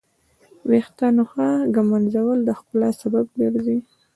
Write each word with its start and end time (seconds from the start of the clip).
د 0.61 0.63
ویښتانو 0.69 1.23
ښه 1.31 1.47
ږمنځول 1.75 2.39
د 2.43 2.49
ښکلا 2.59 2.89
سبب 3.01 3.25
ګرځي. 3.41 3.77